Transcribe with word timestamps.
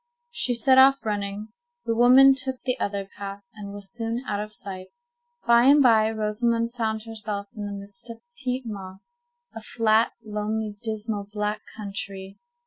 She 0.31 0.55
set 0.55 0.79
off 0.79 1.05
running. 1.05 1.49
The 1.85 1.93
woman 1.93 2.33
took 2.33 2.59
the 2.63 2.79
other 2.79 3.05
path, 3.05 3.43
and 3.53 3.71
was 3.71 3.93
soon 3.93 4.23
out 4.27 4.39
of 4.39 4.51
sight. 4.51 4.87
By 5.45 5.65
and 5.65 5.83
by, 5.83 6.09
Rosamond 6.09 6.73
found 6.73 7.03
herself 7.03 7.45
in 7.55 7.67
the 7.67 7.71
midst 7.85 8.09
of 8.09 8.17
a 8.17 8.43
peat 8.43 8.63
moss—a 8.65 9.61
flat, 9.61 10.13
lonely, 10.25 10.75
dismal, 10.81 11.27
black 11.31 11.61
country. 11.77 12.39